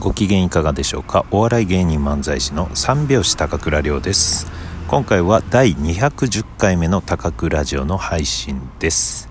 [0.00, 1.26] ご機嫌いかがでしょうか？
[1.30, 4.50] お笑い芸人漫才師の三拍子高倉涼です。
[4.88, 9.28] 今回は第210回目の高倉ラジオの配信です。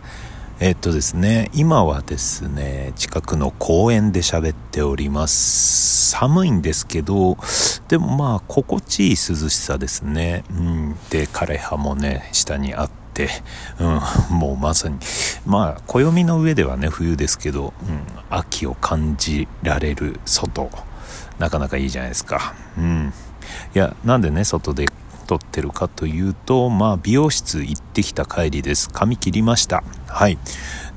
[0.60, 6.12] えっとですね今はですね近くの公園で喋っております。
[6.12, 7.38] 寒いんですけど
[7.88, 10.44] でもまあ心地いい涼しさですね。
[10.52, 10.96] うん。
[11.10, 12.99] で枯葉もね下にあって、
[13.80, 14.98] うん、もうまさに。
[15.46, 20.70] まあ暦の上ではね冬ですけど、うん、秋を感じられる外。
[21.40, 22.54] なかなかいいじゃないですか。
[22.78, 23.14] うん。
[23.74, 24.86] いやなんでね外で
[25.26, 28.90] 撮ってるかというとまあ美容室行ってきた帰りです。
[28.90, 29.84] 髪切りました。
[30.08, 30.38] はい。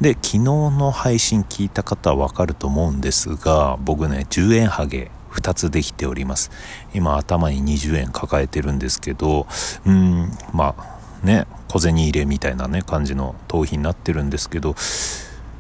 [0.01, 6.51] で昨日の配信聞いた方はわかると思うんですが僕ね10円ハゲ2つできております。
[6.95, 9.47] 今頭に20円抱えてるんですけど
[9.87, 10.92] うんまあ
[11.23, 14.75] ね小銭入れみたいなね感じの頭皮になってるんですけど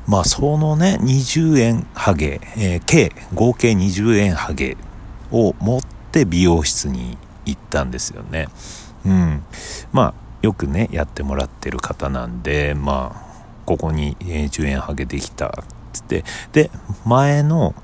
[0.06, 4.76] まあそのね20円ハゲ、えー、計合計20円ハゲ
[5.30, 5.80] を持っ
[6.10, 8.48] て美容室に行ったんですよね。
[9.04, 9.42] うん。
[9.92, 15.50] まあよくねやってもらってる方なんでまあここに10円ハゲできたっ
[15.92, 16.24] つって。
[16.52, 16.70] で
[17.06, 17.74] 前の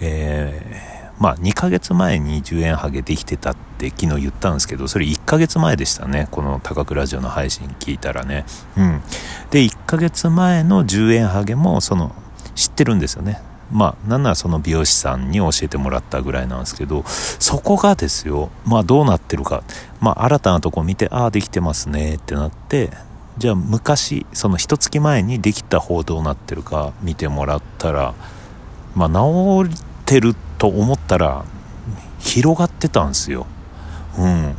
[0.00, 6.28] えーまあ2ヶ月前に10円ハゲできてたって昨日言ったんですけど、それ1ヶ月前でしたね。
[6.30, 8.44] この高倉ラジオの配信聞いたらね。
[8.76, 9.02] うん。
[9.50, 12.14] で、1ヶ月前の10円ハゲも、その、
[12.54, 13.40] 知ってるんですよね。
[13.70, 19.62] まあ、なんならその美容師さんに教えてもらったぐらいなんですけど、そこがですよ、まあどうなってるか。
[20.00, 22.90] まあ新たなとこ見て、ああ、できてますねってなって、
[23.38, 28.14] じゃあ昔、その一月前にできた方どうなってるか見てもらったら、
[28.94, 31.44] まあ治ってると思ったら
[32.20, 33.46] 広がってたんですよ
[34.18, 34.54] うん。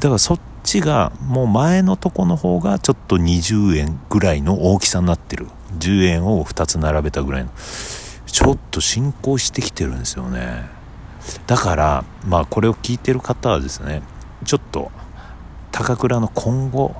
[0.00, 5.48] だからそっちがもう前のとこの方がちょっと20円ぐらいの大きさになってる。
[5.78, 7.50] 10円を2つ並べたぐらいの。
[8.26, 10.68] ちょっと進行してきてるんですよね。
[11.46, 14.02] だからまあこれを聞いてる方はですね
[14.44, 14.90] ちょっと
[15.72, 16.94] 高倉の今後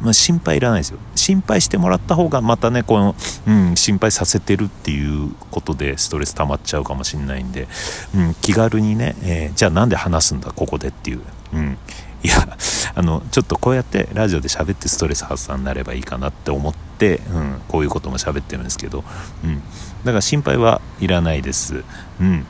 [0.00, 0.98] まあ、心配いらないですよ。
[1.14, 3.14] 心配してもらった方がまたねこの、
[3.46, 7.68] うん、心配させてるっていうことでストレス溜まっちゃうかもしれないんで、
[8.14, 11.20] うん、気軽にね、えー、じゃあなんで話すんだここでっていう、
[11.54, 11.78] うん、
[12.22, 12.56] いや
[12.94, 19.04] あのちょっとこうやってラジオで喋ってストレス発散になればいいかなって思って、うん、こういうことも喋ってるんですけど、
[19.44, 19.62] うん、
[20.04, 21.82] だから心配はいらないです、
[22.20, 22.44] うん、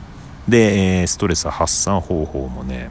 [0.47, 2.89] で、えー、ストレス発散方法もね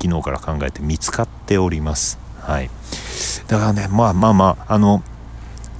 [0.00, 2.18] 昨日から考えて見つかっております。
[2.40, 2.70] はい。
[3.46, 5.02] だからねまあまあまああの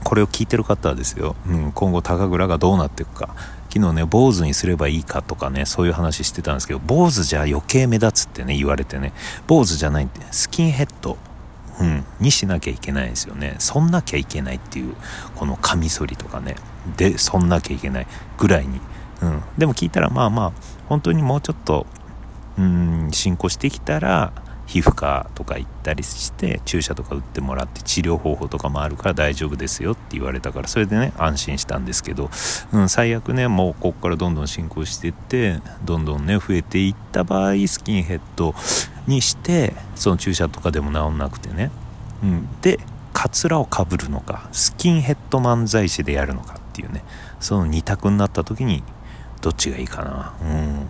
[0.04, 3.34] これを聞いてる方はですよ、うん、今後高倉がどうなっていくか
[3.70, 9.12] 昨日ね坊主にすればいいかとかねそういう話してたんですけど坊主じゃ余計目立つってね言われてね
[9.46, 11.18] 坊主じゃないってスキンヘッド
[11.80, 13.54] うん、にしなきゃいけないんですよね。
[13.58, 14.94] そんなきゃいけないっていう、
[15.36, 16.56] このカミソリとかね。
[16.96, 18.06] で、そんなきゃいけない
[18.36, 18.80] ぐらいに。
[19.22, 19.42] うん。
[19.56, 20.52] でも聞いたら、まあまあ、
[20.88, 21.86] 本当にもうちょっと、
[22.58, 24.32] うん、進行してきたら、
[24.68, 32.30] 皮膚科とか行ったりして注射とか打ってもらって治療方法とかもあるから大丈夫ですよって言われたからそれでね安心したんですけど、
[32.72, 38.54] うん、最悪ねもうここからどんどん進行していってどんどんね増えていった場合スキンヘッド
[39.06, 41.70] にしてその注射とかでも治んなくてね、
[42.22, 42.78] うん、で
[43.14, 47.02] カツラをかぶるのかスキンヘッド漫才師でやるのかっていうね
[47.40, 48.82] その2択になった時に
[49.40, 50.34] どっちがいいかな。
[50.42, 50.88] うん。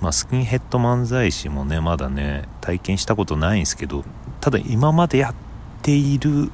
[0.00, 4.04] まあ、スキンヘッド漫才師もねまだね体験したことないんですけど
[4.40, 5.34] ただ今までやっ
[5.82, 6.50] ている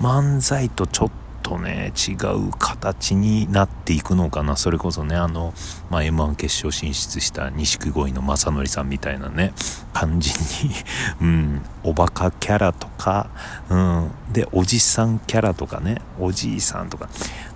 [0.00, 1.10] 漫才とちょっ
[1.42, 4.56] とね違う形になっていくのかな。
[4.56, 5.52] それこそねあの、
[5.90, 9.52] まあ、m 1決勝進出した錦鯉の正則さんみたいなね
[9.92, 10.30] 感じ
[10.66, 10.74] に
[11.20, 13.28] うんおバカキャラとか、
[13.68, 17.08] うん、でおじさんキャラとかねおじいさんとか。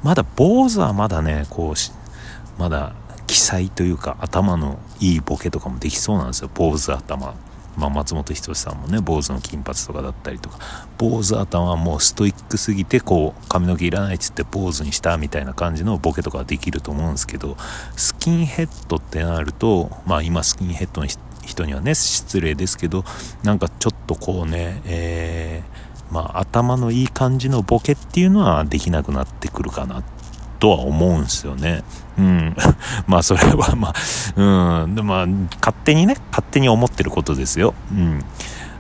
[0.02, 2.92] まだ坊主はまだねこうまだ
[3.26, 6.50] 記載というか頭のいいボケとかもできそうなんですよ。
[6.54, 7.34] 坊主頭。
[7.78, 10.58] まあ、松本人志さんもね坊主の金髪とかだったりとか。
[10.98, 17.56] 坊主頭はもうストイックすぎてこう髪の毛いらないっつって坊主にしたみたいな感じのボケとかできると思うんですけど
[17.96, 21.06] スキンヘッドってなるとまあ今スキンヘッドの
[21.46, 23.04] 人にはね失礼ですけど
[23.44, 30.17] なんかちょっとこうねえー、まあ頭のいい感じのボケっていうのはできなくなってくるかなって
[30.58, 31.84] とは思うんすよね。
[32.18, 32.56] うん。
[33.06, 34.94] まあそれはまあ、うん。
[34.94, 37.74] でまあ勝手にね、勝手に思ってることですよ。
[37.92, 38.24] うん。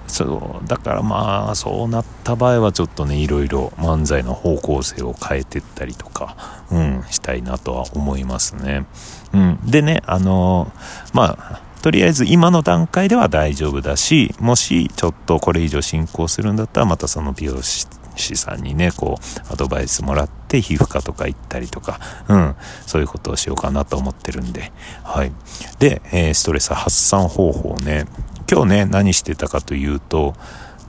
[0.08, 8.86] そうだからまあそうなった場合はちょっとねいろいろ漫才の方向性を変えてったりとか、うん、したいなとは思いますね。
[9.34, 17.86] うん、でねあのー、まあとりあえず今の段階では大丈夫だしもしちょっとこれ以上進行するんだったらまたその美容師
[18.18, 22.56] 師さんにね、こう、アドバイスもらって皮膚科とか行ったりとか、うん、
[22.86, 24.72] そういうことをしようかなと思ってるんで、
[25.04, 25.32] はい。
[25.78, 28.06] で、えー、ストレス発散方法ね。
[28.50, 30.34] 今日ね何してたかというと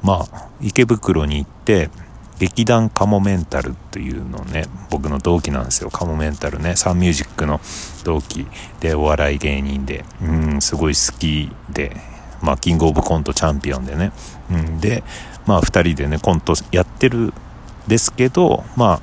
[0.01, 1.89] まあ池袋に行って
[2.39, 5.89] 劇団カモメンタルというのね僕の同期なんですよ。
[5.89, 6.77] カモメンタルね。
[6.77, 7.59] サンミュージックの
[8.05, 8.47] 同期
[8.79, 10.05] でお笑い芸人で。
[10.23, 11.97] うんすごい好きで。
[12.41, 14.13] まあキングオブコントチャンピオンでね。
[14.49, 15.03] うんで
[15.49, 17.33] まあ2人でねコントやってる
[17.87, 19.01] ですけどま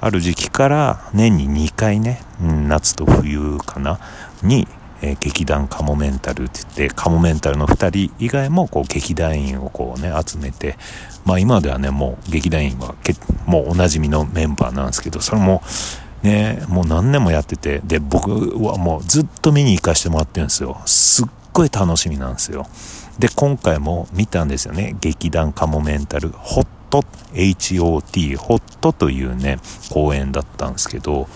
[0.00, 3.98] あある時期から年に2回ね、うん、夏と冬かな
[4.42, 4.68] に
[5.02, 10.78] えー、劇団カモメンタルって言ってカモメンタルの2人以外もこう劇団員をこうね集めて
[11.26, 13.14] まあ今ではねもう劇団員はけ
[13.44, 15.62] もうおなじみのメンバーなんですけどそれも
[16.22, 18.30] ねもう何年もやっててで僕
[18.64, 20.80] はもうずっと見に行かしてもらってるんですよ。
[20.86, 22.66] すっごい楽しみなんですよ。
[23.18, 27.02] で今回も見たんですよね劇団カモメンタルホット
[27.32, 29.58] HOT ホットというね
[29.90, 31.28] 公演だったんですけど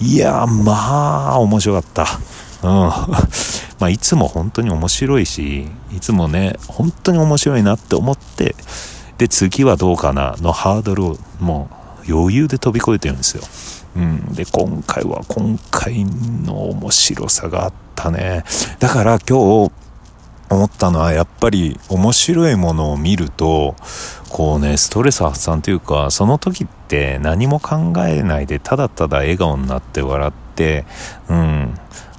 [0.00, 2.06] いやまあ面白かった
[2.62, 2.70] うん。
[3.78, 8.56] まあ、いつも本当に面白いし、いつもね、本当に面白いなって思って、
[9.18, 11.68] で、次はどうかなのハードルをも
[12.08, 13.42] う余裕で飛び越えてるんですよ。
[13.96, 14.34] うん。
[14.34, 16.04] で、今回は今回
[16.44, 18.44] の面白さがあったね。
[18.78, 19.72] だから今日、
[20.50, 23.74] 思ったのはやっぱり面白いものを見ると
[24.28, 30.84] こうねストレス発散というかその時って何も考えないでただただ笑顔になって笑って
[31.28, 31.74] うん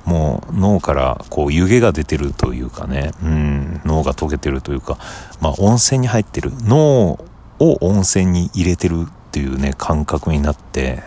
[0.07, 4.97] もう脳からこう湯気が出てるというかね、うん、脳が溶けてるというか、
[5.41, 7.19] まあ温泉に入ってる、脳
[7.59, 11.03] を温泉に入れてるっていうね、感覚になって、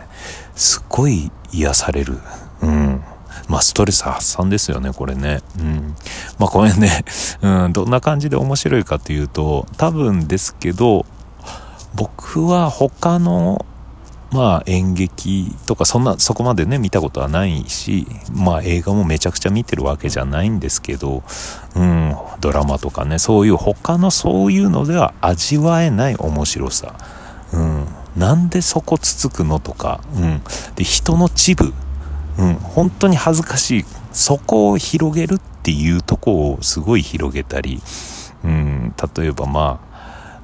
[0.55, 2.19] すっごい癒される。
[2.61, 3.03] うん。
[3.51, 5.41] まあ、ストレス発散ですよね、これね。
[5.59, 5.97] うん。
[6.39, 7.05] まあ、これね、
[7.43, 11.05] うん、どんな感じで面白いかっていうと、多分ですけど、
[11.95, 13.67] 僕は他の
[14.31, 21.25] まあ演劇とかそんなそこまでね見たことはないしまあ映画もめちゃくちゃ見てるわけじゃないんですけど
[21.75, 26.95] うんドラマとかねそういう他のそういうのでは味わえない面白さ
[27.53, 27.87] うん
[28.17, 30.43] なんでそこつつくのとかうん
[30.77, 31.75] で人の恥部
[32.39, 32.55] うん。
[32.55, 33.85] 本当に恥ずかしい。
[34.13, 37.81] そこを広げるっていうとこをすごい広げたり
[38.45, 38.95] うん。
[39.17, 39.81] 例えばま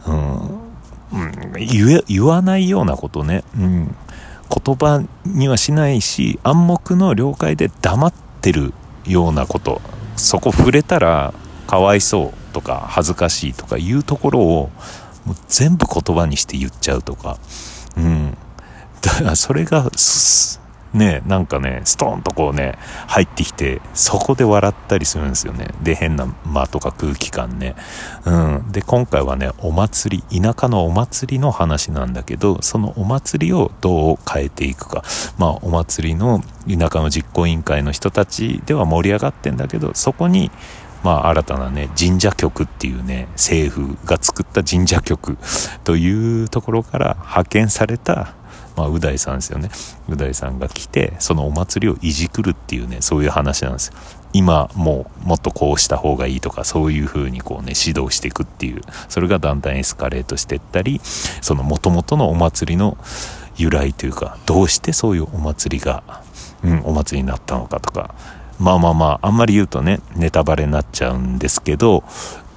[0.07, 0.67] あうん。
[1.13, 3.95] うん、言言わないようなことね、うん、
[4.65, 8.75] 言葉にはしないし暗黙の了解で黙ってる
[9.07, 9.81] ようなこと。
[10.17, 11.35] そこ触れたら
[11.67, 14.71] かわいそうとか恥ずかしいとかいうところを
[15.27, 17.39] もう全部言葉にして言っちゃうとか、
[17.97, 18.37] うん、
[19.03, 19.91] だからそれが
[20.97, 25.69] ね、なんかね、ストーンとこうね、入ってきて、そこで笑ったりするんですよね。
[25.83, 27.77] で、変な間とか空気感ね。
[28.25, 28.73] うん。
[28.73, 35.05] で、今回はね、お祭り、田舎のお祭りの話なんだけど、そのお祭りをどう変えていくか。
[35.37, 40.51] まあ、お祭りの田舎の実行委員会の人たちでは盛り上がってんだけど、そこに、
[41.03, 45.37] まあ、新たなね、神社局っていうね、政府が作った神社局
[45.85, 48.33] というところから派遣された
[48.77, 49.71] まあ、う大さんですよね。
[50.09, 53.95] う大さんが来て、そのお祭りをいじくるっていうね、そういう話なんですよ。
[54.33, 62.99] 今、もう、もっとこうした方がいいとか、そういう風にこうね、指導していくっていう、それがだんだんエスカレートしていったり、その元々のお祭りの
[63.57, 66.03] 由来というか、どうしてそういうお祭りが、
[66.63, 68.15] うん、お祭りになったのかとか、
[68.59, 72.05] まあまあまあ、あんまり言うとね、ネタバレになっちゃうんですけど、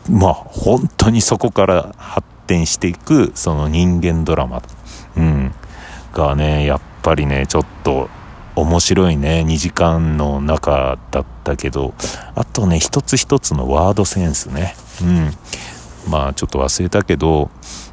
[0.09, 4.61] まあ、本当にそこから発展していく、その人間ドラマ、
[5.15, 5.53] うん、
[6.19, 8.09] がね、やっぱりね、ちょっと
[8.55, 11.93] 面白いね、2時間の中だったけど、
[12.35, 14.75] あとね、一つ一つのワードセンスね。
[15.01, 15.31] うん。
[16.11, 17.49] まあちょっと忘れたけど、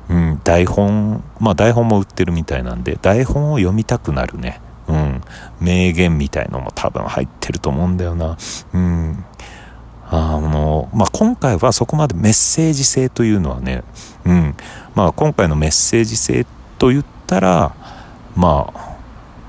[0.08, 4.60] うん、台本、まあ台本も売ってるみたいなんで、台本を読みたくなるね。
[4.88, 5.20] うん。
[5.60, 8.36] 名言みたいのも多分入ってると思うんだよな。
[8.72, 9.24] うん。
[10.08, 13.82] あの、まあ、今回はそこまでメッセージ性というのはね、
[14.24, 14.54] うん。
[14.94, 16.46] まあ、今回のメッセージ性
[16.78, 17.74] と言ったら、
[18.36, 18.72] ま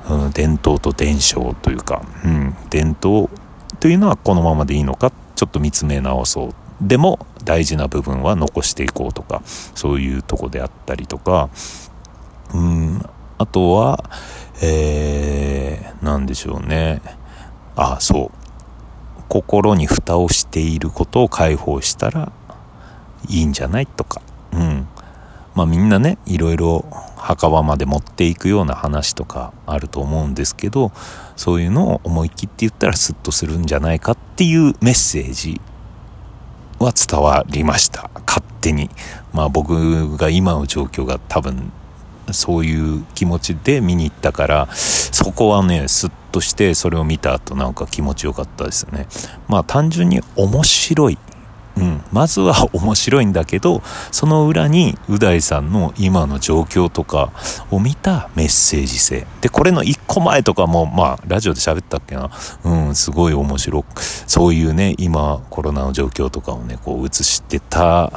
[0.07, 3.29] あ、うん、伝統と伝承というか、うん、伝統
[3.79, 6.55] というのはこのままでいいのかちょっと見つめ直そう。
[6.81, 11.49] でも大事な部分は残していこうとかそういうとこであったりとか
[12.53, 13.01] うん
[13.39, 14.03] あとは
[14.61, 17.01] えー、何でしょうね。
[17.75, 19.23] あそう。
[19.27, 22.31] 心に蓋をしていることを解放したら
[23.29, 24.21] いいんじゃないとか。
[24.51, 24.87] うん。
[25.53, 26.85] まあみんなねいろいろ
[27.17, 30.91] 墓場まで持っていくような話とかあると思うんですけど
[31.35, 35.59] そういうのを思い切って言ったらスッとするんじゃないかっていうメッセージ
[36.79, 38.09] は伝わりました。
[38.27, 38.89] 勝手に。
[39.33, 41.71] まあ僕が今の状況が多分
[42.31, 49.07] そういう気持ちで見に行ったからそこはねスッとしてそれを見た後なんか気持ちよかったですね。
[49.47, 51.17] まあ単純に面白い
[51.77, 57.29] うん、まずは 面白いんだけどその裏にう大さんの今の状況とか
[57.71, 59.27] を見たメッセージ性。
[59.41, 62.29] でこれの1個前とかもまあラジオで喋ったっけな。
[62.63, 68.11] うんすごい面白くそういうね今コロナの状況とかをねこう映してた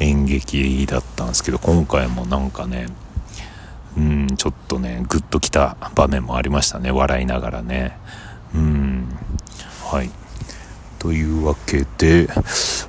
[0.00, 2.88] 演劇だったんですけど今回もなんかね
[3.96, 6.90] うんちょっとねグッときた場面もありましたね。
[6.90, 7.96] 笑いながらね。
[8.54, 9.08] うん。
[9.90, 10.10] はい。
[11.04, 12.30] というわけで、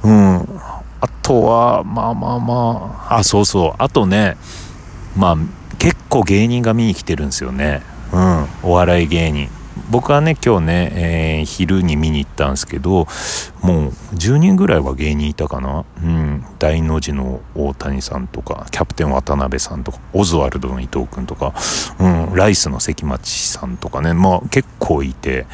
[0.01, 0.37] うん。
[1.01, 3.73] あとは、まあまあまあ、あ、そうそう。
[3.77, 4.37] あとね、
[5.17, 5.37] まあ、
[5.79, 7.81] 結構芸人が見に来てるんですよね。
[8.13, 8.47] うん。
[8.63, 9.49] お笑い芸人。
[9.89, 13.07] 僕はね今日ね、えー、昼に見に行ったんですけど
[13.61, 21.53] もう10人ぐらいは芸人いたかなうん大の字の大谷さんとかキャプテン渡辺さんとかオズワルドの伊藤君とか、
[21.99, 25.45] うん、ライスの関町さんとかねまあ結構いて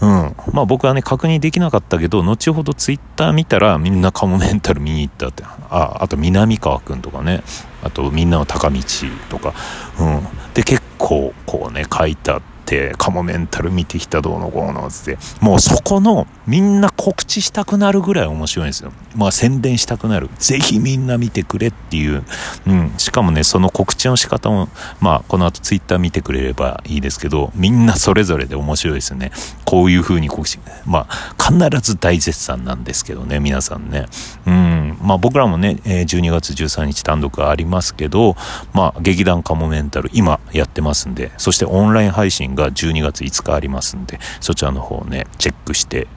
[0.00, 0.36] うん。
[0.52, 5.44] まあ僕はね確認できなかったけど後ほどツイッター見たらみんなカモメンタル見に行ったって。
[5.44, 7.42] ああと南川君とかね。
[7.82, 8.80] あとみんなの高道
[9.28, 9.54] とか。
[9.98, 10.26] うん。
[10.54, 12.57] で結構こうね書いたって。
[12.68, 18.92] て、カモメンタル見てきたどうのこうのって、もうそこのみんな告知したくなるぐらい面白いんですよ。
[19.16, 20.28] まあ宣伝したくなる。
[20.38, 22.24] ぜひみんな見てくれっていう。
[22.66, 22.92] うん。
[22.98, 24.68] しかもね、その告知の仕方も、
[25.00, 29.32] まあこの後ツイッター見てくれればいいですけど、みんなそれぞれで面白いですよね。
[29.64, 30.58] こういう風に告知。
[30.84, 34.06] まあ必ず大絶賛なんですけどね、皆さんね。
[34.46, 34.98] うん。
[35.00, 38.36] まあ僕らもね、12月13日単独ありますけど、
[38.72, 46.08] まあ劇団カモメンタル今やってますんで、そしてオンライン配信が12月5日ありますんで、そちらの方ね、チェックして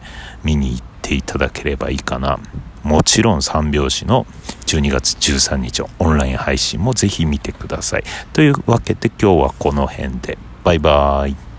[0.43, 2.39] 見に行っていただければいいかな。
[2.83, 4.25] もちろん三拍子の
[4.65, 8.03] 12月13日オンライン配信もぜひ見てください。
[8.33, 10.37] というわけで今日はこの辺で。
[10.63, 11.50] バイバーイ。